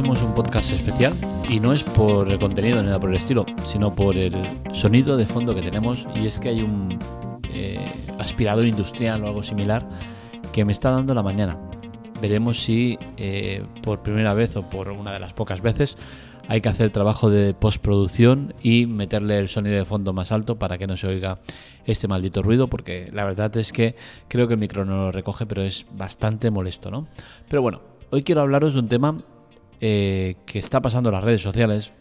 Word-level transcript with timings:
hacemos 0.00 0.22
un 0.22 0.32
podcast 0.32 0.72
especial 0.72 1.12
y 1.50 1.60
no 1.60 1.74
es 1.74 1.84
por 1.84 2.26
el 2.32 2.38
contenido 2.38 2.80
ni 2.80 2.86
nada 2.86 2.98
por 2.98 3.10
el 3.10 3.16
estilo, 3.16 3.44
sino 3.66 3.94
por 3.94 4.16
el 4.16 4.34
sonido 4.72 5.18
de 5.18 5.26
fondo 5.26 5.54
que 5.54 5.60
tenemos 5.60 6.06
y 6.14 6.24
es 6.24 6.38
que 6.38 6.48
hay 6.48 6.62
un 6.62 6.88
eh, 7.52 7.78
aspirador 8.18 8.64
industrial 8.64 9.22
o 9.22 9.26
algo 9.26 9.42
similar 9.42 9.86
que 10.54 10.64
me 10.64 10.72
está 10.72 10.90
dando 10.90 11.12
la 11.12 11.22
mañana. 11.22 11.58
Veremos 12.18 12.62
si 12.62 12.98
eh, 13.18 13.62
por 13.82 14.00
primera 14.00 14.32
vez 14.32 14.56
o 14.56 14.62
por 14.62 14.88
una 14.88 15.12
de 15.12 15.20
las 15.20 15.34
pocas 15.34 15.60
veces 15.60 15.98
hay 16.48 16.62
que 16.62 16.70
hacer 16.70 16.88
trabajo 16.88 17.28
de 17.28 17.52
postproducción 17.52 18.54
y 18.62 18.86
meterle 18.86 19.38
el 19.38 19.50
sonido 19.50 19.76
de 19.76 19.84
fondo 19.84 20.14
más 20.14 20.32
alto 20.32 20.58
para 20.58 20.78
que 20.78 20.86
no 20.86 20.96
se 20.96 21.08
oiga 21.08 21.40
este 21.84 22.08
maldito 22.08 22.42
ruido, 22.42 22.68
porque 22.68 23.10
la 23.12 23.26
verdad 23.26 23.54
es 23.58 23.70
que 23.70 23.96
creo 24.28 24.48
que 24.48 24.54
el 24.54 24.60
micro 24.60 24.86
no 24.86 24.96
lo 24.96 25.12
recoge, 25.12 25.44
pero 25.44 25.62
es 25.62 25.84
bastante 25.92 26.50
molesto, 26.50 26.90
¿no? 26.90 27.06
Pero 27.50 27.60
bueno, 27.60 27.82
hoy 28.08 28.22
quiero 28.22 28.40
hablaros 28.40 28.72
de 28.72 28.80
un 28.80 28.88
tema 28.88 29.18
eh, 29.80 30.36
que 30.46 30.58
está 30.58 30.80
pasando 30.80 31.10
las 31.10 31.24
redes 31.24 31.42
sociales, 31.42 31.92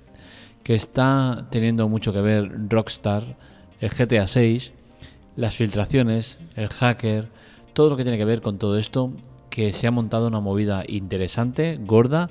que 0.63 0.73
está 0.75 1.47
teniendo 1.49 1.87
mucho 1.87 2.13
que 2.13 2.21
ver 2.21 2.69
Rockstar, 2.69 3.37
el 3.79 3.89
GTA 3.89 4.27
6, 4.27 4.73
las 5.35 5.55
filtraciones, 5.55 6.39
el 6.55 6.67
hacker, 6.67 7.29
todo 7.73 7.89
lo 7.89 7.97
que 7.97 8.03
tiene 8.03 8.17
que 8.17 8.25
ver 8.25 8.41
con 8.41 8.57
todo 8.57 8.77
esto, 8.77 9.13
que 9.49 9.71
se 9.71 9.87
ha 9.87 9.91
montado 9.91 10.27
una 10.27 10.39
movida 10.39 10.83
interesante, 10.87 11.79
gorda, 11.81 12.29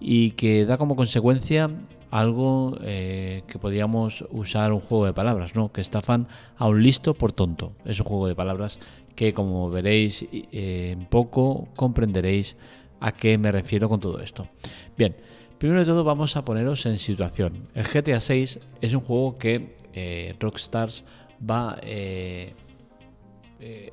y 0.00 0.32
que 0.32 0.66
da 0.66 0.78
como 0.78 0.96
consecuencia 0.96 1.70
algo 2.10 2.78
eh, 2.82 3.42
que 3.48 3.58
podríamos 3.58 4.24
usar 4.30 4.72
un 4.72 4.80
juego 4.80 5.06
de 5.06 5.12
palabras, 5.12 5.56
¿no? 5.56 5.72
Que 5.72 5.80
estafan 5.80 6.28
a 6.56 6.68
un 6.68 6.80
listo 6.80 7.14
por 7.14 7.32
tonto. 7.32 7.72
Es 7.84 7.98
un 7.98 8.06
juego 8.06 8.28
de 8.28 8.36
palabras 8.36 8.78
que, 9.16 9.32
como 9.32 9.68
veréis 9.68 10.22
eh, 10.30 10.90
en 10.92 11.06
poco, 11.06 11.66
comprenderéis 11.74 12.56
a 13.00 13.12
qué 13.12 13.38
me 13.38 13.52
refiero 13.52 13.88
con 13.88 14.00
todo 14.00 14.20
esto. 14.20 14.48
Bien, 14.96 15.16
primero 15.58 15.80
de 15.80 15.86
todo 15.86 16.04
vamos 16.04 16.36
a 16.36 16.44
poneros 16.44 16.86
en 16.86 16.98
situación. 16.98 17.68
El 17.74 17.84
GTA 17.84 18.20
6 18.20 18.58
es 18.80 18.94
un 18.94 19.00
juego 19.00 19.38
que 19.38 19.76
eh, 19.92 20.34
Rockstars 20.40 21.04
va 21.48 21.78
eh, 21.82 22.52
eh, 23.60 23.92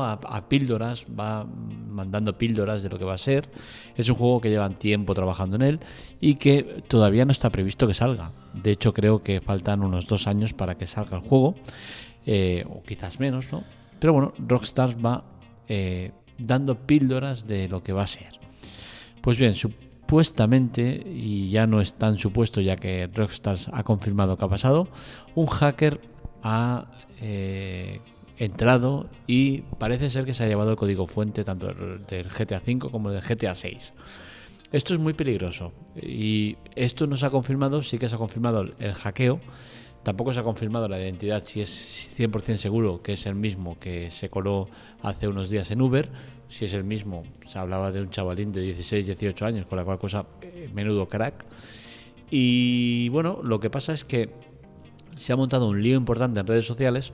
a, 0.00 0.12
a, 0.12 0.48
píldoras, 0.48 1.06
va 1.18 1.44
mandando 1.44 2.36
píldoras 2.36 2.82
de 2.82 2.88
lo 2.88 2.98
que 2.98 3.04
va 3.04 3.14
a 3.14 3.18
ser. 3.18 3.48
Es 3.96 4.08
un 4.08 4.16
juego 4.16 4.40
que 4.40 4.50
llevan 4.50 4.74
tiempo 4.78 5.14
trabajando 5.14 5.56
en 5.56 5.62
él 5.62 5.80
y 6.20 6.34
que 6.34 6.82
todavía 6.88 7.24
no 7.24 7.32
está 7.32 7.50
previsto 7.50 7.86
que 7.86 7.94
salga. 7.94 8.32
De 8.54 8.70
hecho, 8.70 8.92
creo 8.92 9.20
que 9.20 9.40
faltan 9.40 9.82
unos 9.82 10.06
dos 10.06 10.26
años 10.26 10.52
para 10.52 10.76
que 10.76 10.86
salga 10.86 11.16
el 11.16 11.22
juego, 11.22 11.54
o 12.68 12.82
quizás 12.82 13.18
menos, 13.20 13.52
¿no? 13.52 13.64
Pero 13.98 14.12
bueno, 14.12 14.32
Rockstars 14.38 14.96
va 14.96 15.24
dando 16.38 16.76
píldoras 16.86 17.46
de 17.46 17.68
lo 17.68 17.82
que 17.82 17.92
va 17.92 18.04
a 18.04 18.06
ser. 18.06 18.38
Pues 19.20 19.36
bien, 19.36 19.54
supuestamente, 19.54 21.02
y 21.06 21.50
ya 21.50 21.66
no 21.66 21.80
es 21.80 21.94
tan 21.94 22.18
supuesto 22.18 22.60
ya 22.60 22.76
que 22.76 23.08
Rockstars 23.12 23.68
ha 23.72 23.82
confirmado 23.82 24.36
que 24.36 24.44
ha 24.44 24.48
pasado, 24.48 24.88
un 25.34 25.46
hacker 25.46 26.00
ha 26.42 26.86
eh, 27.20 28.00
entrado 28.38 29.08
y 29.26 29.62
parece 29.78 30.10
ser 30.10 30.24
que 30.24 30.32
se 30.32 30.44
ha 30.44 30.48
llevado 30.48 30.70
el 30.70 30.76
código 30.76 31.06
fuente 31.06 31.44
tanto 31.44 31.66
del 31.66 32.28
GTA 32.28 32.62
V 32.64 32.90
como 32.90 33.10
del 33.10 33.22
GTA 33.22 33.54
6. 33.54 33.92
Esto 34.70 34.94
es 34.94 35.00
muy 35.00 35.14
peligroso 35.14 35.72
y 36.00 36.56
esto 36.76 37.06
no 37.06 37.16
se 37.16 37.26
ha 37.26 37.30
confirmado, 37.30 37.82
sí 37.82 37.98
que 37.98 38.08
se 38.08 38.14
ha 38.14 38.18
confirmado 38.18 38.66
el 38.78 38.94
hackeo, 38.94 39.40
Tampoco 40.08 40.32
se 40.32 40.40
ha 40.40 40.42
confirmado 40.42 40.88
la 40.88 40.98
identidad 40.98 41.42
si 41.44 41.60
es 41.60 42.14
100% 42.18 42.56
seguro 42.56 43.02
que 43.02 43.12
es 43.12 43.26
el 43.26 43.34
mismo 43.34 43.78
que 43.78 44.10
se 44.10 44.30
coló 44.30 44.66
hace 45.02 45.28
unos 45.28 45.50
días 45.50 45.70
en 45.70 45.82
Uber. 45.82 46.08
Si 46.48 46.64
es 46.64 46.72
el 46.72 46.82
mismo, 46.82 47.24
se 47.46 47.58
hablaba 47.58 47.92
de 47.92 48.00
un 48.00 48.08
chavalín 48.08 48.50
de 48.50 48.62
16, 48.62 49.04
18 49.04 49.44
años, 49.44 49.66
con 49.66 49.76
la 49.76 49.84
cual 49.84 49.98
cosa, 49.98 50.24
eh, 50.40 50.70
menudo 50.72 51.06
crack. 51.10 51.44
Y 52.30 53.10
bueno, 53.10 53.40
lo 53.42 53.60
que 53.60 53.68
pasa 53.68 53.92
es 53.92 54.06
que 54.06 54.30
se 55.14 55.34
ha 55.34 55.36
montado 55.36 55.68
un 55.68 55.82
lío 55.82 55.98
importante 55.98 56.40
en 56.40 56.46
redes 56.46 56.64
sociales 56.64 57.12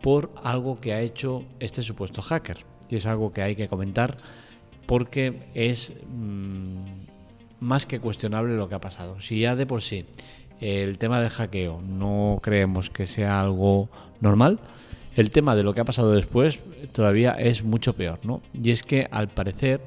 por 0.00 0.32
algo 0.42 0.80
que 0.80 0.94
ha 0.94 1.02
hecho 1.02 1.44
este 1.60 1.82
supuesto 1.82 2.22
hacker. 2.22 2.56
Y 2.88 2.96
es 2.96 3.04
algo 3.04 3.32
que 3.32 3.42
hay 3.42 3.54
que 3.54 3.68
comentar 3.68 4.16
porque 4.86 5.40
es 5.52 5.92
mmm, 6.08 7.04
más 7.60 7.84
que 7.84 8.00
cuestionable 8.00 8.56
lo 8.56 8.66
que 8.66 8.76
ha 8.76 8.80
pasado. 8.80 9.20
Si 9.20 9.40
ya 9.40 9.56
de 9.56 9.66
por 9.66 9.82
sí 9.82 10.06
el 10.60 10.98
tema 10.98 11.20
del 11.20 11.30
hackeo 11.30 11.80
no 11.82 12.38
creemos 12.42 12.90
que 12.90 13.06
sea 13.06 13.40
algo 13.40 13.88
normal. 14.20 14.60
El 15.16 15.30
tema 15.30 15.54
de 15.54 15.62
lo 15.62 15.74
que 15.74 15.80
ha 15.80 15.84
pasado 15.84 16.12
después 16.12 16.60
todavía 16.92 17.32
es 17.32 17.62
mucho 17.62 17.92
peor, 17.94 18.18
¿no? 18.24 18.42
Y 18.52 18.70
es 18.70 18.82
que 18.82 19.06
al 19.10 19.28
parecer 19.28 19.80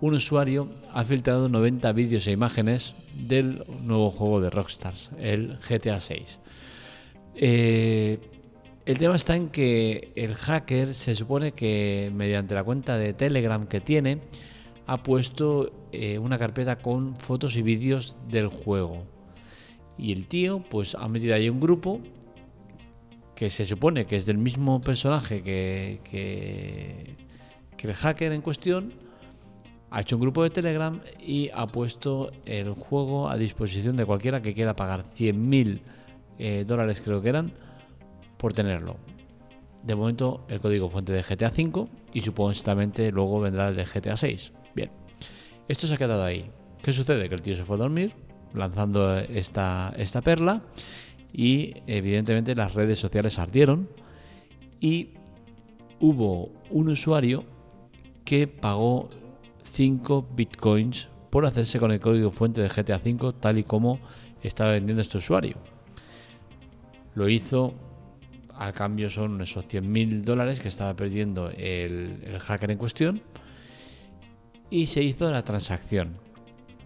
un 0.00 0.14
usuario 0.14 0.68
ha 0.92 1.04
filtrado 1.04 1.48
90 1.48 1.92
vídeos 1.92 2.26
e 2.26 2.32
imágenes 2.32 2.94
del 3.14 3.64
nuevo 3.82 4.10
juego 4.10 4.40
de 4.40 4.50
Rockstars, 4.50 5.10
el 5.18 5.58
GTA 5.68 6.00
6. 6.00 6.40
Eh, 7.36 8.18
el 8.86 8.98
tema 8.98 9.16
está 9.16 9.34
en 9.34 9.48
que 9.48 10.12
el 10.14 10.34
hacker 10.34 10.92
se 10.92 11.14
supone 11.14 11.52
que 11.52 12.12
mediante 12.14 12.54
la 12.54 12.64
cuenta 12.64 12.98
de 12.98 13.14
Telegram 13.14 13.66
que 13.66 13.80
tiene 13.80 14.20
ha 14.86 15.02
puesto 15.02 15.72
eh, 15.92 16.18
una 16.18 16.38
carpeta 16.38 16.76
con 16.76 17.16
fotos 17.16 17.56
y 17.56 17.62
vídeos 17.62 18.18
del 18.28 18.48
juego. 18.48 19.13
Y 19.98 20.12
el 20.12 20.26
tío, 20.26 20.62
pues 20.70 20.94
ha 20.94 21.08
metido 21.08 21.34
ahí 21.34 21.48
un 21.48 21.60
grupo 21.60 22.00
que 23.34 23.50
se 23.50 23.66
supone 23.66 24.06
que 24.06 24.16
es 24.16 24.26
del 24.26 24.38
mismo 24.38 24.80
personaje 24.80 25.42
que, 25.42 26.00
que, 26.04 27.16
el 27.86 27.94
hacker 27.94 28.32
en 28.32 28.40
cuestión. 28.40 28.92
Ha 29.90 30.00
hecho 30.00 30.16
un 30.16 30.22
grupo 30.22 30.42
de 30.42 30.50
Telegram 30.50 30.98
y 31.20 31.50
ha 31.52 31.66
puesto 31.66 32.32
el 32.46 32.70
juego 32.72 33.28
a 33.28 33.36
disposición 33.36 33.94
de 33.94 34.06
cualquiera 34.06 34.40
que 34.40 34.54
quiera 34.54 34.74
pagar 34.74 35.02
100.000 35.02 35.80
eh, 36.38 36.64
dólares, 36.66 37.00
creo 37.04 37.20
que 37.20 37.28
eran, 37.28 37.52
por 38.38 38.54
tenerlo. 38.54 38.96
De 39.84 39.94
momento, 39.94 40.46
el 40.48 40.60
código 40.60 40.88
fuente 40.88 41.12
de 41.12 41.22
GTA 41.22 41.48
V 41.50 41.86
y 42.14 42.22
supuestamente 42.22 43.12
luego 43.12 43.38
vendrá 43.40 43.68
el 43.68 43.76
de 43.76 43.84
GTA 43.84 44.16
6. 44.16 44.52
Bien, 44.74 44.90
esto 45.68 45.86
se 45.86 45.94
ha 45.94 45.98
quedado 45.98 46.24
ahí. 46.24 46.50
¿Qué 46.82 46.92
sucede? 46.92 47.28
Que 47.28 47.34
el 47.34 47.42
tío 47.42 47.54
se 47.54 47.64
fue 47.64 47.76
a 47.76 47.80
dormir, 47.80 48.12
lanzando 48.54 49.18
esta, 49.18 49.92
esta 49.96 50.20
perla 50.22 50.62
y 51.32 51.74
evidentemente 51.86 52.54
las 52.54 52.74
redes 52.74 52.98
sociales 52.98 53.38
ardieron 53.38 53.88
y 54.80 55.10
hubo 56.00 56.52
un 56.70 56.88
usuario 56.88 57.44
que 58.24 58.46
pagó 58.46 59.08
5 59.64 60.28
bitcoins 60.34 61.08
por 61.30 61.46
hacerse 61.46 61.78
con 61.78 61.90
el 61.90 62.00
código 62.00 62.30
fuente 62.30 62.60
de 62.60 62.68
GTA 62.68 62.96
V 62.96 63.32
tal 63.40 63.58
y 63.58 63.64
como 63.64 63.98
estaba 64.42 64.72
vendiendo 64.72 65.02
este 65.02 65.18
usuario. 65.18 65.56
Lo 67.14 67.28
hizo, 67.28 67.74
al 68.54 68.72
cambio 68.72 69.10
son 69.10 69.40
esos 69.42 69.66
100 69.66 69.90
mil 69.90 70.22
dólares 70.22 70.60
que 70.60 70.68
estaba 70.68 70.94
perdiendo 70.94 71.50
el 71.50 72.38
hacker 72.40 72.70
en 72.70 72.78
cuestión 72.78 73.20
y 74.70 74.86
se 74.86 75.02
hizo 75.02 75.30
la 75.30 75.42
transacción. 75.42 76.16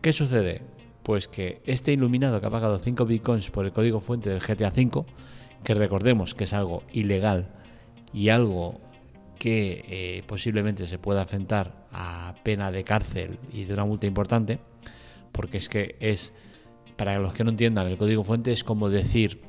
¿Qué 0.01 0.12
sucede? 0.12 0.62
Pues 1.09 1.27
que 1.27 1.63
este 1.65 1.91
iluminado 1.91 2.39
que 2.39 2.47
ha 2.49 2.51
pagado 2.51 2.79
5 2.79 3.07
bitcoins 3.07 3.51
por 3.51 3.65
el 3.65 3.73
código 3.73 3.99
fuente 3.99 4.29
del 4.29 4.41
GTA 4.41 4.69
V, 4.69 5.07
que 5.65 5.73
recordemos 5.73 6.35
que 6.35 6.45
es 6.45 6.53
algo 6.53 6.83
ilegal 6.93 7.49
y 8.13 8.29
algo 8.29 8.79
que 9.39 9.87
eh, 9.89 10.23
posiblemente 10.27 10.87
se 10.87 10.99
pueda 10.99 11.23
enfrentar 11.23 11.87
a 11.93 12.35
pena 12.43 12.71
de 12.71 12.85
cárcel 12.85 13.39
y 13.51 13.65
de 13.65 13.73
una 13.73 13.87
multa 13.87 14.05
importante, 14.05 14.59
porque 15.33 15.57
es 15.57 15.71
que 15.71 15.97
es, 15.99 16.35
para 16.97 17.19
los 17.19 17.33
que 17.33 17.43
no 17.43 17.53
entiendan, 17.53 17.87
el 17.87 17.97
código 17.97 18.23
fuente 18.23 18.53
es 18.53 18.63
como 18.63 18.91
decir 18.91 19.41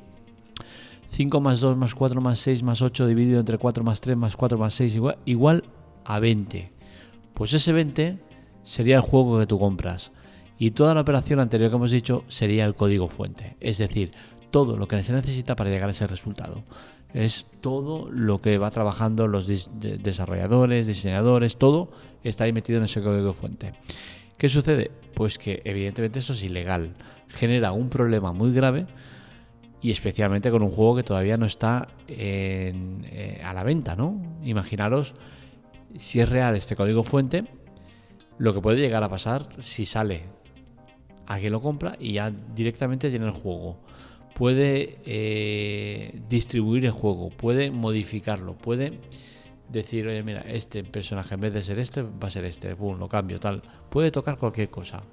5 1.10 1.40
más 1.42 1.60
2 1.60 1.76
más 1.76 1.94
4 1.94 2.22
más 2.22 2.38
6 2.38 2.62
más 2.62 2.80
8 2.80 3.06
dividido 3.06 3.38
entre 3.38 3.58
4 3.58 3.84
más 3.84 4.00
3 4.00 4.16
más 4.16 4.34
4 4.34 4.56
más 4.56 4.72
6 4.72 4.94
igual, 4.94 5.18
igual 5.26 5.64
a 6.06 6.20
20. 6.20 6.72
Pues 7.34 7.52
ese 7.52 7.74
20 7.74 8.18
sería 8.62 8.96
el 8.96 9.02
juego 9.02 9.38
que 9.38 9.46
tú 9.46 9.58
compras. 9.58 10.10
Y 10.60 10.72
toda 10.72 10.94
la 10.94 11.00
operación 11.00 11.40
anterior 11.40 11.70
que 11.70 11.76
hemos 11.76 11.90
dicho 11.90 12.22
sería 12.28 12.66
el 12.66 12.74
código 12.74 13.08
fuente, 13.08 13.56
es 13.60 13.78
decir, 13.78 14.12
todo 14.50 14.76
lo 14.76 14.86
que 14.86 15.02
se 15.02 15.14
necesita 15.14 15.56
para 15.56 15.70
llegar 15.70 15.88
a 15.88 15.92
ese 15.92 16.06
resultado. 16.06 16.62
Es 17.14 17.46
todo 17.62 18.10
lo 18.10 18.42
que 18.42 18.58
va 18.58 18.70
trabajando 18.70 19.26
los 19.26 19.46
desarrolladores, 19.46 20.86
diseñadores, 20.86 21.56
todo 21.56 21.90
está 22.22 22.44
ahí 22.44 22.52
metido 22.52 22.76
en 22.76 22.84
ese 22.84 23.00
código 23.00 23.32
fuente. 23.32 23.72
¿Qué 24.36 24.50
sucede? 24.50 24.90
Pues 25.14 25.38
que 25.38 25.62
evidentemente 25.64 26.18
eso 26.18 26.34
es 26.34 26.42
ilegal, 26.42 26.92
genera 27.28 27.72
un 27.72 27.88
problema 27.88 28.34
muy 28.34 28.52
grave 28.52 28.84
y 29.80 29.90
especialmente 29.90 30.50
con 30.50 30.62
un 30.62 30.70
juego 30.70 30.96
que 30.96 31.04
todavía 31.04 31.38
no 31.38 31.46
está 31.46 31.88
eh, 32.06 33.40
a 33.42 33.54
la 33.54 33.62
venta, 33.62 33.96
¿no? 33.96 34.20
Imaginaros 34.44 35.14
si 35.96 36.20
es 36.20 36.28
real 36.28 36.54
este 36.54 36.76
código 36.76 37.02
fuente, 37.02 37.44
lo 38.36 38.52
que 38.52 38.60
puede 38.60 38.76
llegar 38.76 39.02
a 39.02 39.08
pasar 39.08 39.48
si 39.62 39.86
sale 39.86 40.39
a 41.30 41.38
quien 41.38 41.52
lo 41.52 41.62
compra 41.62 41.96
y 42.00 42.14
ya 42.14 42.28
directamente 42.30 43.08
tiene 43.08 43.26
el 43.26 43.30
juego. 43.30 43.76
Puede 44.34 44.98
eh, 45.04 46.20
distribuir 46.28 46.84
el 46.86 46.90
juego, 46.90 47.30
puede 47.30 47.70
modificarlo, 47.70 48.54
puede 48.54 48.98
decir, 49.68 50.08
oye, 50.08 50.24
mira, 50.24 50.40
este 50.40 50.82
personaje 50.82 51.34
en 51.34 51.40
vez 51.40 51.52
de 51.52 51.62
ser 51.62 51.78
este, 51.78 52.02
va 52.02 52.26
a 52.26 52.30
ser 52.30 52.44
este, 52.46 52.74
boom, 52.74 52.98
lo 52.98 53.08
cambio, 53.08 53.38
tal. 53.38 53.62
Puede 53.90 54.10
tocar 54.10 54.38
cualquier 54.38 54.70
cosa. 54.70 55.04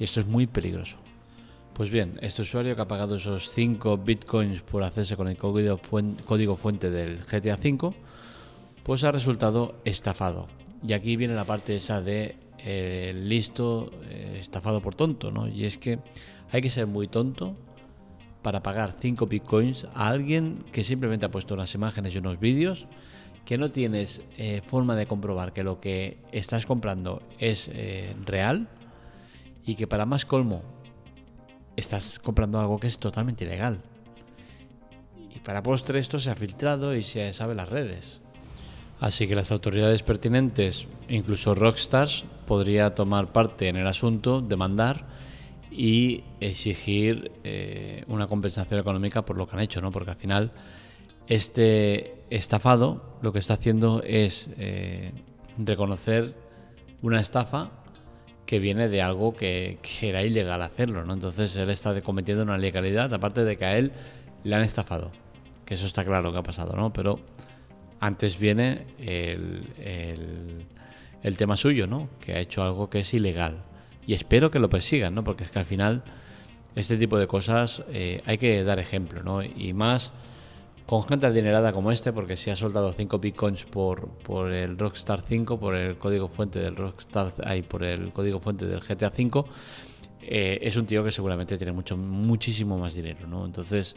Y 0.00 0.04
esto 0.04 0.18
es 0.18 0.26
muy 0.26 0.48
peligroso. 0.48 0.98
Pues 1.74 1.90
bien, 1.90 2.18
este 2.22 2.42
usuario 2.42 2.74
que 2.74 2.82
ha 2.82 2.88
pagado 2.88 3.14
esos 3.14 3.48
5 3.50 3.98
bitcoins 3.98 4.62
por 4.62 4.82
hacerse 4.82 5.16
con 5.16 5.28
el 5.28 5.36
código 5.36 6.56
fuente, 6.56 6.90
del 6.90 7.18
GTA 7.18 7.54
V, 7.54 7.94
pues 8.82 9.04
ha 9.04 9.12
resultado 9.12 9.76
estafado. 9.84 10.48
Y 10.84 10.92
aquí 10.92 11.14
viene 11.14 11.36
la 11.36 11.44
parte 11.44 11.76
esa 11.76 12.00
de 12.00 12.41
eh, 12.64 13.12
listo, 13.14 13.90
eh, 14.08 14.36
estafado 14.40 14.80
por 14.80 14.94
tonto, 14.94 15.30
¿no? 15.30 15.48
Y 15.48 15.64
es 15.64 15.78
que 15.78 15.98
hay 16.50 16.60
que 16.60 16.70
ser 16.70 16.86
muy 16.86 17.08
tonto 17.08 17.56
para 18.42 18.62
pagar 18.62 18.94
5 18.98 19.26
bitcoins 19.26 19.86
a 19.94 20.08
alguien 20.08 20.64
que 20.72 20.82
simplemente 20.82 21.26
ha 21.26 21.30
puesto 21.30 21.54
unas 21.54 21.74
imágenes 21.74 22.14
y 22.14 22.18
unos 22.18 22.40
vídeos 22.40 22.86
que 23.44 23.58
no 23.58 23.70
tienes 23.70 24.22
eh, 24.38 24.62
forma 24.64 24.94
de 24.94 25.06
comprobar 25.06 25.52
que 25.52 25.64
lo 25.64 25.80
que 25.80 26.18
estás 26.32 26.66
comprando 26.66 27.22
es 27.38 27.70
real 28.24 28.68
y 29.64 29.74
que 29.74 29.86
para 29.86 30.06
más 30.06 30.24
colmo 30.24 30.62
estás 31.76 32.18
comprando 32.18 32.60
algo 32.60 32.78
que 32.78 32.86
es 32.86 32.98
totalmente 32.98 33.44
ilegal. 33.44 33.80
Y 35.34 35.40
para 35.40 35.62
postre 35.62 35.98
esto 35.98 36.18
se 36.18 36.30
ha 36.30 36.36
filtrado 36.36 36.94
y 36.94 37.02
se 37.02 37.32
sabe 37.32 37.54
las 37.54 37.68
redes. 37.68 38.21
Así 39.02 39.26
que 39.26 39.34
las 39.34 39.50
autoridades 39.50 40.04
pertinentes, 40.04 40.86
incluso 41.08 41.56
Rockstars, 41.56 42.24
podría 42.46 42.94
tomar 42.94 43.32
parte 43.32 43.66
en 43.66 43.74
el 43.74 43.88
asunto, 43.88 44.40
demandar 44.40 45.06
y 45.72 46.22
exigir 46.38 47.32
eh, 47.42 48.04
una 48.06 48.28
compensación 48.28 48.78
económica 48.78 49.22
por 49.22 49.36
lo 49.36 49.48
que 49.48 49.56
han 49.56 49.62
hecho, 49.62 49.80
¿no? 49.80 49.90
Porque 49.90 50.12
al 50.12 50.16
final 50.16 50.52
este 51.26 52.14
estafado 52.30 53.18
lo 53.22 53.32
que 53.32 53.40
está 53.40 53.54
haciendo 53.54 54.04
es 54.04 54.48
eh, 54.56 55.10
reconocer 55.58 56.36
una 57.02 57.18
estafa 57.18 57.70
que 58.46 58.60
viene 58.60 58.88
de 58.88 59.02
algo 59.02 59.34
que, 59.34 59.80
era 60.00 60.22
ilegal 60.22 60.62
hacerlo, 60.62 61.04
¿no? 61.04 61.14
Entonces 61.14 61.56
él 61.56 61.70
está 61.70 62.00
cometiendo 62.02 62.44
una 62.44 62.56
ilegalidad, 62.56 63.12
aparte 63.12 63.42
de 63.42 63.56
que 63.56 63.64
a 63.64 63.76
él 63.76 63.90
le 64.44 64.54
han 64.54 64.62
estafado. 64.62 65.10
Que 65.64 65.74
eso 65.74 65.86
está 65.86 66.04
claro 66.04 66.30
que 66.30 66.38
ha 66.38 66.42
pasado, 66.44 66.76
¿no? 66.76 66.92
Pero 66.92 67.18
antes 68.02 68.36
viene 68.36 68.84
el, 68.98 69.62
el, 71.22 71.36
tema 71.36 71.56
suyo, 71.56 71.86
¿no? 71.86 72.08
Que 72.20 72.32
ha 72.32 72.40
hecho 72.40 72.64
algo 72.64 72.90
que 72.90 72.98
es 72.98 73.14
ilegal. 73.14 73.62
Y 74.08 74.14
espero 74.14 74.50
que 74.50 74.58
lo 74.58 74.68
persigan, 74.68 75.14
¿no? 75.14 75.22
Porque 75.22 75.44
es 75.44 75.52
que 75.52 75.60
al 75.60 75.64
final 75.66 76.02
este 76.74 76.96
tipo 76.96 77.16
de 77.16 77.28
cosas 77.28 77.84
eh, 77.92 78.20
hay 78.26 78.38
que 78.38 78.64
dar 78.64 78.80
ejemplo, 78.80 79.22
¿no? 79.22 79.40
Y 79.44 79.72
más 79.72 80.10
con 80.84 81.04
gente 81.04 81.28
adinerada 81.28 81.72
como 81.72 81.92
este, 81.92 82.12
porque 82.12 82.34
si 82.34 82.50
ha 82.50 82.56
soltado 82.56 82.92
5 82.92 83.20
bitcoins 83.20 83.66
por, 83.66 84.08
por 84.08 84.50
el 84.50 84.76
Rockstar 84.76 85.22
5, 85.22 85.60
por 85.60 85.76
el 85.76 85.96
código 85.96 86.26
fuente 86.26 86.58
del 86.58 86.74
Rockstar, 86.74 87.32
ahí 87.44 87.62
por 87.62 87.84
el 87.84 88.12
código 88.12 88.40
fuente 88.40 88.66
del 88.66 88.80
GTA 88.80 89.10
5, 89.10 89.44
eh, 90.22 90.58
es 90.60 90.76
un 90.76 90.86
tío 90.86 91.04
que 91.04 91.12
seguramente 91.12 91.56
tiene 91.56 91.72
mucho, 91.72 91.96
muchísimo 91.96 92.76
más 92.78 92.94
dinero, 92.94 93.28
¿no? 93.28 93.46
Entonces 93.46 93.94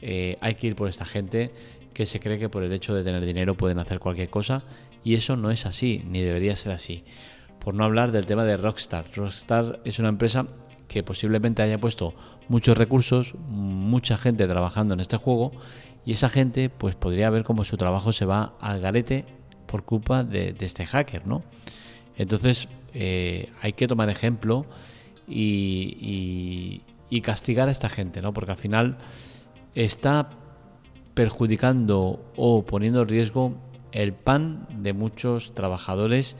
eh, 0.00 0.38
hay 0.40 0.54
que 0.54 0.68
ir 0.68 0.74
por 0.74 0.88
esta 0.88 1.04
gente 1.04 1.52
que 1.92 2.06
se 2.06 2.20
cree 2.20 2.38
que 2.38 2.48
por 2.48 2.62
el 2.62 2.72
hecho 2.72 2.94
de 2.94 3.02
tener 3.02 3.24
dinero 3.24 3.54
pueden 3.54 3.78
hacer 3.78 3.98
cualquier 3.98 4.30
cosa 4.30 4.62
y 5.04 5.14
eso 5.14 5.36
no 5.36 5.50
es 5.50 5.66
así, 5.66 6.02
ni 6.06 6.22
debería 6.22 6.56
ser 6.56 6.72
así. 6.72 7.04
Por 7.58 7.74
no 7.74 7.84
hablar 7.84 8.12
del 8.12 8.26
tema 8.26 8.44
de 8.44 8.56
Rockstar. 8.56 9.06
Rockstar 9.14 9.80
es 9.84 9.98
una 9.98 10.08
empresa 10.08 10.46
que 10.88 11.02
posiblemente 11.02 11.62
haya 11.62 11.78
puesto 11.78 12.14
muchos 12.48 12.76
recursos, 12.76 13.34
mucha 13.48 14.16
gente 14.16 14.46
trabajando 14.46 14.94
en 14.94 15.00
este 15.00 15.16
juego 15.16 15.52
y 16.04 16.12
esa 16.12 16.28
gente 16.28 16.68
pues 16.68 16.94
podría 16.96 17.30
ver 17.30 17.44
cómo 17.44 17.64
su 17.64 17.76
trabajo 17.76 18.12
se 18.12 18.26
va 18.26 18.54
al 18.60 18.80
garete 18.80 19.24
por 19.66 19.84
culpa 19.84 20.22
de, 20.22 20.54
este 20.60 20.84
hacker, 20.84 21.26
¿no? 21.26 21.42
Entonces 22.16 22.68
eh, 22.92 23.50
hay 23.62 23.72
que 23.72 23.88
tomar 23.88 24.10
ejemplo 24.10 24.66
y, 25.26 26.82
castigar 27.22 27.68
a 27.68 27.70
esta 27.70 27.88
gente, 27.88 28.20
¿no? 28.20 28.32
Porque 28.32 28.52
al 28.52 28.56
final 28.58 28.98
está 29.74 30.30
perjudicando 31.14 32.24
o 32.36 32.64
poniendo 32.64 33.02
en 33.02 33.08
riesgo 33.08 33.54
el 33.92 34.12
pan 34.12 34.66
de 34.76 34.92
muchos 34.92 35.54
trabajadores 35.54 36.36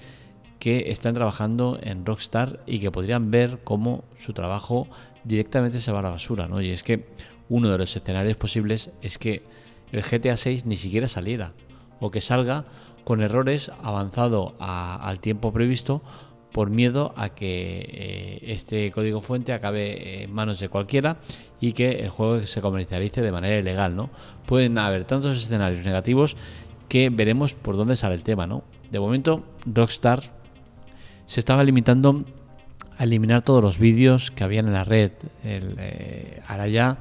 que 0.58 0.90
están 0.92 1.14
trabajando 1.14 1.78
en 1.82 2.06
Rockstar 2.06 2.60
y 2.66 2.78
que 2.78 2.90
podrían 2.90 3.30
ver 3.30 3.60
cómo 3.64 4.04
su 4.18 4.32
trabajo 4.32 4.86
directamente 5.24 5.80
se 5.80 5.92
va 5.92 5.98
a 5.98 6.02
la 6.02 6.10
basura, 6.10 6.46
¿no? 6.46 6.62
Y 6.62 6.70
es 6.70 6.82
que 6.82 7.06
uno 7.48 7.68
de 7.68 7.78
los 7.78 7.94
escenarios 7.96 8.36
posibles 8.36 8.90
es 9.02 9.18
que 9.18 9.42
el 9.90 10.02
GTA 10.02 10.36
6 10.36 10.64
ni 10.64 10.76
siquiera 10.76 11.08
saliera 11.08 11.52
o 12.00 12.10
que 12.10 12.20
salga 12.20 12.64
con 13.04 13.20
errores 13.20 13.72
avanzado 13.82 14.54
al 14.58 15.20
tiempo 15.20 15.52
previsto 15.52 16.02
por 16.52 16.70
miedo 16.70 17.14
a 17.16 17.30
que 17.30 17.88
eh, 17.90 18.52
este 18.52 18.90
código 18.92 19.20
fuente 19.20 19.52
acabe 19.52 20.24
en 20.24 20.32
manos 20.32 20.60
de 20.60 20.68
cualquiera 20.68 21.16
y 21.60 21.72
que 21.72 21.90
el 22.00 22.10
juego 22.10 22.46
se 22.46 22.60
comercialice 22.60 23.22
de 23.22 23.32
manera 23.32 23.58
ilegal, 23.58 23.96
¿no? 23.96 24.10
Pueden 24.46 24.78
haber 24.78 25.04
tantos 25.04 25.42
escenarios 25.42 25.84
negativos 25.84 26.36
que 26.88 27.08
veremos 27.10 27.54
por 27.54 27.76
dónde 27.76 27.96
sale 27.96 28.14
el 28.14 28.22
tema, 28.22 28.46
¿no? 28.46 28.64
De 28.90 29.00
momento, 29.00 29.44
Rockstar 29.66 30.20
se 31.24 31.40
estaba 31.40 31.64
limitando 31.64 32.24
a 32.98 33.04
eliminar 33.04 33.42
todos 33.42 33.62
los 33.62 33.78
vídeos 33.78 34.30
que 34.30 34.44
habían 34.44 34.66
en 34.66 34.74
la 34.74 34.84
red. 34.84 35.12
Eh, 35.44 36.40
ahora 36.46 36.68
ya 36.68 36.98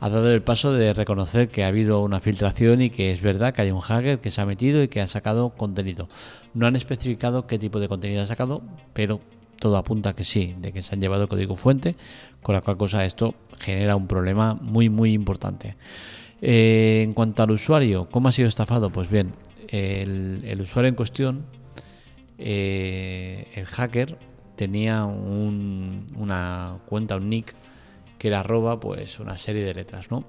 ha 0.00 0.08
dado 0.08 0.32
el 0.32 0.42
paso 0.42 0.72
de 0.72 0.94
reconocer 0.94 1.48
que 1.48 1.62
ha 1.62 1.68
habido 1.68 2.00
una 2.00 2.20
filtración 2.20 2.80
y 2.80 2.90
que 2.90 3.12
es 3.12 3.20
verdad 3.20 3.52
que 3.52 3.62
hay 3.62 3.70
un 3.70 3.80
hacker 3.80 4.18
que 4.18 4.30
se 4.30 4.40
ha 4.40 4.46
metido 4.46 4.82
y 4.82 4.88
que 4.88 5.02
ha 5.02 5.06
sacado 5.06 5.50
contenido. 5.50 6.08
No 6.54 6.66
han 6.66 6.74
especificado 6.74 7.46
qué 7.46 7.58
tipo 7.58 7.80
de 7.80 7.88
contenido 7.88 8.22
ha 8.22 8.26
sacado, 8.26 8.62
pero 8.94 9.20
todo 9.58 9.76
apunta 9.76 10.14
que 10.14 10.24
sí, 10.24 10.54
de 10.58 10.72
que 10.72 10.80
se 10.80 10.94
han 10.94 11.02
llevado 11.02 11.24
el 11.24 11.28
código 11.28 11.54
fuente, 11.54 11.96
con 12.42 12.54
la 12.54 12.62
cual 12.62 12.78
cosa 12.78 13.04
esto 13.04 13.34
genera 13.58 13.94
un 13.94 14.06
problema 14.06 14.54
muy 14.54 14.88
muy 14.88 15.12
importante. 15.12 15.76
Eh, 16.40 17.02
en 17.04 17.12
cuanto 17.12 17.42
al 17.42 17.50
usuario, 17.50 18.08
¿cómo 18.10 18.28
ha 18.28 18.32
sido 18.32 18.48
estafado? 18.48 18.88
Pues 18.90 19.10
bien, 19.10 19.32
el, 19.68 20.58
usuario 20.62 20.88
en 20.88 20.94
cuestión, 20.94 21.44
eh, 22.38 23.48
el 23.54 23.66
hacker, 23.66 24.16
tenía 24.56 25.04
una 25.04 26.78
cuenta, 26.86 27.16
un 27.16 27.28
nick 27.28 27.54
que 28.20 28.28
era 28.28 28.40
arroba 28.40 28.78
pues 28.78 29.18
una 29.18 29.38
serie 29.38 29.64
de 29.64 29.72
letras, 29.72 30.10
¿no? 30.10 30.26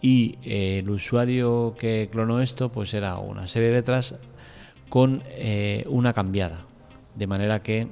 Y 0.00 0.38
eh, 0.44 0.78
el 0.78 0.88
usuario 0.88 1.74
que 1.76 2.08
clonó 2.12 2.40
esto 2.40 2.70
pues 2.70 2.94
era 2.94 3.18
una 3.18 3.48
serie 3.48 3.70
de 3.70 3.74
letras 3.74 4.14
con 4.88 5.24
eh, 5.26 5.84
una 5.88 6.12
cambiada, 6.12 6.64
de 7.16 7.26
manera 7.26 7.60
que 7.60 7.88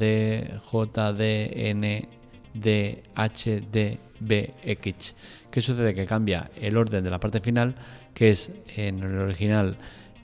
DJDNDHDBX. 2.54 5.16
¿Qué 5.52 5.62
sucede? 5.62 5.94
Que 5.94 6.06
cambia 6.06 6.50
el 6.56 6.78
orden 6.78 7.04
de 7.04 7.10
la 7.10 7.20
parte 7.20 7.42
final, 7.42 7.76
que 8.14 8.30
es 8.30 8.52
en 8.76 9.00
el 9.00 9.18
original 9.18 9.78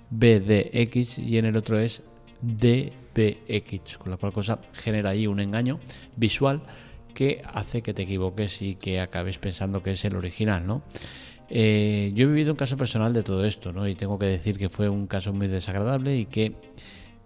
BDX 0.10 1.20
y 1.20 1.38
en 1.38 1.46
el 1.46 1.56
otro 1.56 1.80
es 1.80 2.04
DBX, 2.42 3.98
con 3.98 4.12
la 4.12 4.18
cual 4.18 4.34
cosa 4.34 4.60
genera 4.74 5.12
ahí 5.12 5.28
un 5.28 5.40
engaño 5.40 5.80
visual 6.16 6.62
que 7.14 7.42
hace 7.46 7.82
que 7.82 7.94
te 7.94 8.04
equivoques 8.04 8.62
y 8.62 8.76
que 8.76 9.00
acabes 9.00 9.38
pensando 9.38 9.84
que 9.84 9.92
es 9.92 10.06
el 10.06 10.16
original, 10.16 10.66
¿no? 10.66 10.84
Eh, 11.50 12.12
yo 12.14 12.26
he 12.26 12.28
vivido 12.28 12.54
un 12.54 12.58
caso 12.58 12.78
personal 12.78 13.12
de 13.12 13.24
todo 13.24 13.44
esto, 13.44 13.74
¿no? 13.74 13.88
Y 13.88 13.96
tengo 13.96 14.20
que 14.20 14.28
decir 14.28 14.58
que 14.58 14.70
fue 14.70 14.88
un 14.88 15.08
caso 15.08 15.34
muy 15.34 15.48
desagradable 15.48 16.16
y 16.16 16.26
que 16.26 16.54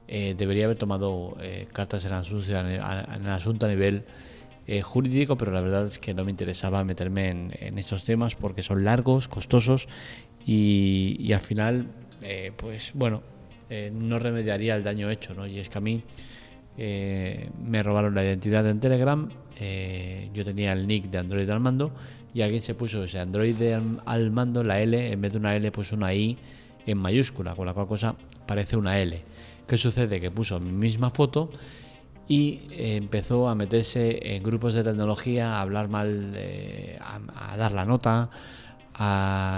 eh, 0.07 0.33
debería 0.37 0.65
haber 0.65 0.77
tomado 0.77 1.37
eh, 1.41 1.67
cartas 1.73 2.05
en, 2.05 2.13
en 2.13 3.25
el 3.25 3.29
asunto 3.29 3.65
a 3.65 3.69
nivel 3.69 4.05
eh, 4.65 4.81
jurídico, 4.81 5.37
pero 5.37 5.51
la 5.51 5.61
verdad 5.61 5.87
es 5.87 5.99
que 5.99 6.13
no 6.13 6.23
me 6.23 6.31
interesaba 6.31 6.83
meterme 6.85 7.29
en, 7.29 7.77
estos 7.77 8.05
temas 8.05 8.35
porque 8.35 8.63
son 8.63 8.85
largos, 8.85 9.27
costosos 9.27 9.89
y, 10.45 11.31
al 11.33 11.41
final, 11.41 11.87
eh, 12.21 12.53
pues 12.55 12.91
bueno, 12.93 13.21
eh, 13.69 13.91
no 13.93 14.19
remediaría 14.19 14.75
el 14.75 14.83
daño 14.83 15.09
hecho. 15.09 15.45
Y 15.47 15.59
es 15.59 15.67
que 15.69 15.77
a 15.77 15.81
mí 15.81 16.03
me 16.75 17.83
robaron 17.83 18.15
la 18.15 18.23
identidad 18.23 18.67
en 18.67 18.79
Telegram, 18.79 19.29
yo 20.33 20.43
tenía 20.43 20.73
el 20.73 20.87
nick 20.87 21.05
de 21.05 21.19
Android 21.19 21.47
al 21.49 21.59
mando 21.59 21.91
y 22.33 22.41
alguien 22.41 22.63
se 22.63 22.73
puso 22.73 23.03
ese 23.03 23.19
Android 23.19 23.55
al 24.05 24.31
mando, 24.31 24.63
la 24.63 24.81
L, 24.81 25.11
en 25.11 25.21
vez 25.21 25.33
de 25.33 25.37
una 25.37 25.55
L, 25.55 25.71
puso 25.71 25.95
una 25.95 26.13
I 26.13 26.35
en 26.87 26.97
mayúscula, 26.97 27.53
con 27.53 27.67
la 27.67 27.73
cual 27.73 27.87
cosa 27.87 28.15
parece 28.47 28.75
una 28.75 28.99
L. 28.99 29.21
¿Qué 29.67 29.77
sucede? 29.77 30.19
Que 30.19 30.31
puso 30.31 30.59
mi 30.59 30.71
misma 30.71 31.09
foto 31.09 31.49
y 32.27 32.61
eh, 32.71 32.95
empezó 32.95 33.49
a 33.49 33.55
meterse 33.55 34.35
en 34.35 34.43
grupos 34.43 34.73
de 34.73 34.83
tecnología, 34.83 35.57
a 35.57 35.61
hablar 35.61 35.89
mal, 35.89 36.37
a, 36.99 37.57
dar 37.57 37.71
la 37.71 37.85
nota, 37.85 38.29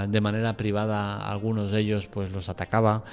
de 0.08 0.22
manera 0.22 0.56
privada 0.56 1.30
algunos 1.30 1.72
de 1.72 1.82
ellos 1.82 2.08
pues 2.08 2.32
los 2.32 2.48
atacaba 2.48 3.04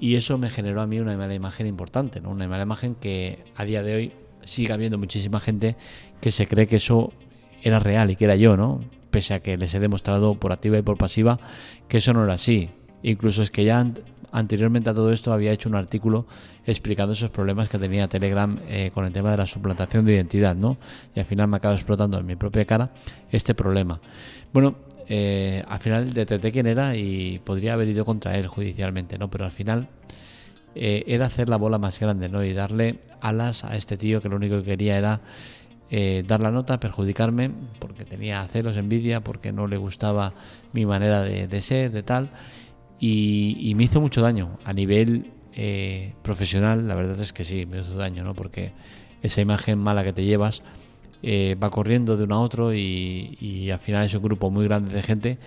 y 0.00 0.14
eso 0.14 0.38
me 0.38 0.48
generó 0.50 0.80
a 0.80 0.86
mí 0.86 1.00
una 1.00 1.16
mala 1.16 1.34
imagen 1.34 1.66
importante, 1.66 2.20
¿no? 2.20 2.30
una 2.30 2.46
mala 2.46 2.62
imagen 2.62 2.94
que 2.94 3.44
a 3.56 3.64
día 3.64 3.82
de 3.82 3.94
hoy 3.94 4.12
sigue 4.44 4.72
habiendo 4.72 4.98
muchísima 4.98 5.40
gente 5.40 5.76
que 6.20 6.30
se 6.30 6.46
cree 6.46 6.66
que 6.66 6.76
eso 6.76 7.12
era 7.62 7.80
real 7.80 8.10
y 8.10 8.16
que 8.16 8.24
era 8.24 8.36
yo, 8.36 8.56
¿no? 8.56 8.80
Pese 9.10 9.34
a 9.34 9.40
que 9.40 9.56
les 9.56 9.74
he 9.74 9.80
demostrado 9.80 10.34
por 10.34 10.52
activa 10.52 10.78
y 10.78 10.82
por 10.82 10.96
pasiva 10.96 11.38
que 11.88 11.98
eso 11.98 12.12
no 12.12 12.24
era 12.24 12.34
así. 12.34 12.70
Incluso 13.02 13.42
es 13.42 13.50
que 13.50 13.64
ya 13.64 13.84
anteriormente 14.32 14.90
a 14.90 14.94
todo 14.94 15.12
esto 15.12 15.32
había 15.32 15.52
hecho 15.52 15.68
un 15.68 15.74
artículo 15.74 16.26
explicando 16.64 17.12
esos 17.12 17.30
problemas 17.30 17.68
que 17.68 17.78
tenía 17.78 18.08
Telegram 18.08 18.58
eh, 18.68 18.90
con 18.92 19.04
el 19.04 19.12
tema 19.12 19.30
de 19.30 19.36
la 19.36 19.46
suplantación 19.46 20.04
de 20.04 20.14
identidad, 20.14 20.56
¿no? 20.56 20.76
Y 21.14 21.20
al 21.20 21.26
final 21.26 21.48
me 21.48 21.56
acaba 21.56 21.74
explotando 21.74 22.18
en 22.18 22.26
mi 22.26 22.36
propia 22.36 22.64
cara 22.64 22.90
este 23.30 23.54
problema. 23.54 24.00
Bueno, 24.52 24.76
eh, 25.08 25.62
al 25.68 25.78
final 25.78 26.12
detecté 26.12 26.50
quién 26.50 26.66
era 26.66 26.96
y 26.96 27.40
podría 27.44 27.74
haber 27.74 27.88
ido 27.88 28.04
contra 28.04 28.36
él 28.36 28.48
judicialmente, 28.48 29.18
¿no? 29.18 29.30
Pero 29.30 29.44
al 29.44 29.52
final 29.52 29.88
eh, 30.74 31.04
era 31.06 31.26
hacer 31.26 31.48
la 31.48 31.56
bola 31.56 31.78
más 31.78 31.98
grande, 32.00 32.28
¿no? 32.28 32.42
Y 32.42 32.52
darle 32.52 32.98
alas 33.20 33.64
a 33.64 33.76
este 33.76 33.96
tío 33.96 34.20
que 34.20 34.28
lo 34.28 34.36
único 34.36 34.56
que 34.58 34.64
quería 34.64 34.98
era 34.98 35.20
dar 35.88 36.40
la 36.40 36.50
nota, 36.50 36.80
perjudicarme, 36.80 37.52
porque 37.78 38.04
tenía 38.04 38.44
celos, 38.48 38.76
envidia, 38.76 39.20
porque 39.20 39.52
no 39.52 39.68
le 39.68 39.76
gustaba 39.76 40.32
mi 40.72 40.84
manera 40.84 41.22
de 41.22 41.60
ser, 41.60 41.92
de 41.92 42.02
tal 42.02 42.28
y, 42.98 43.72
me 43.76 43.84
hizo 43.84 44.00
mucho 44.00 44.22
daño 44.22 44.58
a 44.64 44.72
nivel 44.72 45.32
eh, 45.54 46.14
profesional. 46.22 46.88
La 46.88 46.94
verdad 46.94 47.20
es 47.20 47.32
que 47.32 47.44
sí, 47.44 47.66
me 47.66 47.80
hizo 47.80 47.96
daño, 47.96 48.24
¿no? 48.24 48.34
Porque 48.34 48.72
esa 49.22 49.40
imagen 49.40 49.78
mala 49.78 50.04
que 50.04 50.12
te 50.12 50.24
llevas 50.24 50.62
eh, 51.22 51.56
va 51.62 51.70
corriendo 51.70 52.16
de 52.16 52.24
uno 52.24 52.36
a 52.36 52.40
otro 52.40 52.74
y, 52.74 53.70
al 53.70 53.78
final 53.78 54.04
es 54.04 54.14
un 54.14 54.22
grupo 54.22 54.50
muy 54.50 54.64
grande 54.64 54.94
de 54.94 55.02
gente 55.02 55.38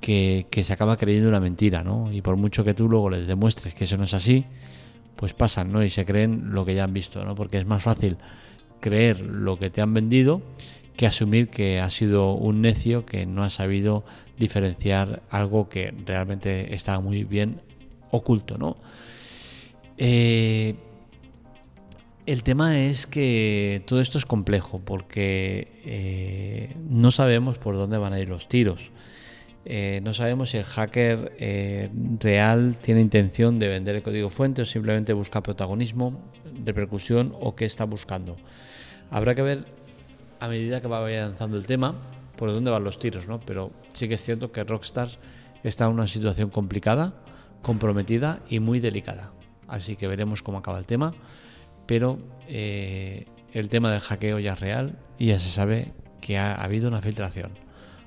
que, 0.00 0.46
se 0.50 0.72
acaba 0.72 0.96
creyendo 0.96 1.28
una 1.28 1.40
mentira, 1.40 1.82
¿no? 1.82 2.12
Y 2.12 2.22
por 2.22 2.36
mucho 2.36 2.64
que 2.64 2.74
tú 2.74 2.88
luego 2.88 3.10
les 3.10 3.26
demuestres 3.26 3.74
que 3.74 3.84
eso 3.84 3.96
no 3.96 4.04
es 4.04 4.14
así, 4.14 4.44
pues 5.16 5.32
pasan, 5.32 5.72
¿no? 5.72 5.82
Y 5.82 5.90
se 5.90 6.04
creen 6.04 6.52
lo 6.52 6.64
que 6.64 6.74
ya 6.74 6.84
han 6.84 6.92
visto, 6.92 7.24
¿no? 7.24 7.34
Porque 7.34 7.58
es 7.58 7.66
más 7.66 7.82
fácil 7.82 8.16
creer 8.80 9.20
lo 9.20 9.58
que 9.58 9.70
te 9.70 9.82
han 9.82 9.92
vendido 9.92 10.42
que 10.96 11.06
asumir 11.06 11.48
que 11.48 11.80
ha 11.80 11.88
sido 11.88 12.34
un 12.34 12.60
necio 12.60 13.06
que 13.06 13.24
no 13.24 13.42
ha 13.42 13.48
sabido 13.48 14.04
diferenciar 14.40 15.22
algo 15.30 15.68
que 15.68 15.94
realmente 16.06 16.74
está 16.74 16.98
muy 16.98 17.22
bien 17.24 17.60
oculto, 18.10 18.58
¿no? 18.58 18.78
Eh, 19.98 20.74
el 22.24 22.42
tema 22.42 22.80
es 22.80 23.06
que 23.06 23.82
todo 23.86 24.00
esto 24.00 24.16
es 24.16 24.24
complejo 24.24 24.80
porque 24.82 25.68
eh, 25.84 26.74
no 26.88 27.10
sabemos 27.10 27.58
por 27.58 27.76
dónde 27.76 27.98
van 27.98 28.14
a 28.14 28.18
ir 28.18 28.28
los 28.28 28.48
tiros. 28.48 28.90
Eh, 29.66 30.00
no 30.02 30.14
sabemos 30.14 30.50
si 30.50 30.56
el 30.56 30.64
hacker 30.64 31.32
real 32.18 32.76
tiene 32.80 33.02
intención 33.02 33.58
de 33.58 33.68
vender 33.68 33.96
el 33.96 34.02
código 34.02 34.30
fuente 34.30 34.62
o 34.62 34.64
simplemente 34.64 35.12
busca 35.12 35.42
protagonismo, 35.42 36.18
repercusión 36.64 37.34
o 37.40 37.54
qué 37.54 37.66
está 37.66 37.84
buscando. 37.84 38.36
Habrá 39.10 39.34
que 39.34 39.42
ver 39.42 39.64
a 40.40 40.48
medida 40.48 40.80
que 40.80 40.88
va 40.88 40.98
avanzando 40.98 41.58
el 41.58 41.66
tema 41.66 41.94
por 42.40 42.50
dónde 42.50 42.70
van 42.70 42.82
los 42.82 42.98
tiros, 42.98 43.28
¿no? 43.28 43.38
Pero 43.38 43.70
sí 43.92 44.08
que 44.08 44.14
es 44.14 44.22
cierto 44.24 44.50
que 44.50 44.64
Rockstar 44.64 45.10
está 45.62 45.84
en 45.84 45.92
una 45.92 46.06
situación 46.06 46.48
complicada, 46.48 47.12
comprometida 47.60 48.40
y 48.48 48.60
muy 48.60 48.80
delicada. 48.80 49.34
Así 49.68 49.94
que 49.94 50.08
veremos 50.08 50.42
cómo 50.42 50.56
acaba 50.56 50.78
el 50.78 50.86
tema. 50.86 51.12
Pero 51.84 52.18
eh, 52.48 53.26
el 53.52 53.68
tema 53.68 53.92
del 53.92 54.00
hackeo 54.00 54.38
ya 54.38 54.54
es 54.54 54.60
real 54.60 54.98
y 55.18 55.26
ya 55.26 55.38
se 55.38 55.50
sabe 55.50 55.92
que 56.22 56.38
ha 56.38 56.54
habido 56.54 56.88
una 56.88 57.02
filtración. 57.02 57.52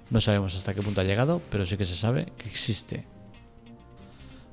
No 0.09 0.19
sabemos 0.19 0.55
hasta 0.55 0.73
qué 0.73 0.81
punto 0.81 1.01
ha 1.01 1.03
llegado, 1.03 1.39
pero 1.51 1.67
sí 1.67 1.77
que 1.77 1.85
se 1.85 1.95
sabe 1.95 2.33
que 2.35 2.49
existe. 2.49 3.05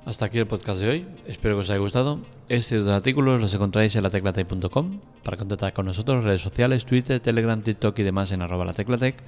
Hasta 0.04 0.26
aquí 0.26 0.38
el 0.38 0.46
podcast 0.46 0.80
de 0.80 0.88
hoy. 0.88 1.06
Espero 1.26 1.56
que 1.56 1.60
os 1.60 1.70
haya 1.70 1.78
gustado. 1.78 2.20
Este 2.48 2.78
y 2.78 2.88
artículos 2.88 3.40
los 3.40 3.54
encontráis 3.54 3.94
en 3.96 4.02
lateclatec.com. 4.02 5.00
Para 5.22 5.36
contactar 5.36 5.72
con 5.74 5.86
nosotros, 5.86 6.24
redes 6.24 6.40
sociales, 6.40 6.86
Twitter, 6.86 7.20
Telegram, 7.20 7.60
TikTok 7.60 7.98
y 7.98 8.02
demás 8.02 8.32
en 8.32 8.40
arroba 8.40 8.64
lateclatec. 8.64 9.22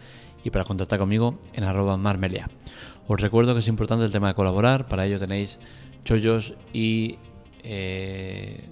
Y 0.44 0.50
para 0.50 0.64
contactar 0.64 0.98
conmigo 0.98 1.38
en 1.52 1.64
arroba 1.64 1.96
marmelia. 1.96 2.48
Os 3.08 3.20
recuerdo 3.20 3.54
que 3.54 3.60
es 3.60 3.68
importante 3.68 4.04
el 4.04 4.12
tema 4.12 4.28
de 4.28 4.34
colaborar. 4.34 4.86
Para 4.86 5.06
ello 5.06 5.18
tenéis 5.18 5.58
chollos 6.04 6.54
y 6.72 7.18
eh, 7.64 8.68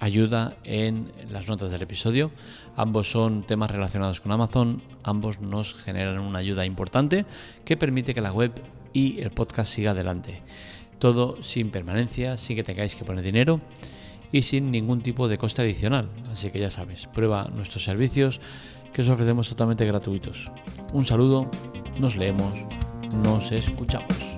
ayuda 0.00 0.56
en 0.64 1.12
las 1.30 1.46
notas 1.48 1.70
del 1.70 1.82
episodio. 1.82 2.32
Ambos 2.76 3.10
son 3.10 3.44
temas 3.44 3.70
relacionados 3.70 4.20
con 4.20 4.32
Amazon. 4.32 4.82
Ambos 5.04 5.40
nos 5.40 5.74
generan 5.74 6.18
una 6.18 6.40
ayuda 6.40 6.66
importante 6.66 7.24
que 7.64 7.76
permite 7.76 8.14
que 8.14 8.20
la 8.20 8.32
web 8.32 8.52
y 8.92 9.20
el 9.20 9.30
podcast 9.30 9.72
siga 9.72 9.92
adelante. 9.92 10.42
Todo 10.98 11.42
sin 11.42 11.70
permanencia, 11.70 12.36
sin 12.36 12.56
que 12.56 12.64
tengáis 12.64 12.96
que 12.96 13.04
poner 13.04 13.24
dinero 13.24 13.60
y 14.32 14.42
sin 14.42 14.70
ningún 14.70 15.02
tipo 15.02 15.28
de 15.28 15.38
coste 15.38 15.62
adicional. 15.62 16.08
Así 16.32 16.50
que 16.50 16.58
ya 16.58 16.70
sabes, 16.70 17.06
prueba 17.06 17.48
nuestros 17.54 17.84
servicios 17.84 18.40
que 18.92 19.02
os 19.02 19.08
ofrecemos 19.08 19.48
totalmente 19.48 19.86
gratuitos. 19.86 20.50
Un 20.92 21.04
saludo, 21.04 21.48
nos 21.98 22.16
leemos, 22.16 22.52
nos 23.24 23.50
escuchamos. 23.52 24.31